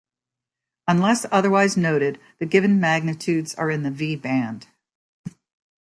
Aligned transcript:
Unless 0.87 1.27
otherwise 1.31 1.77
noted, 1.77 2.19
the 2.39 2.47
given 2.47 2.79
magnitudes 2.79 3.53
are 3.53 3.69
in 3.69 3.83
the 3.83 3.91
V-band. 3.91 4.65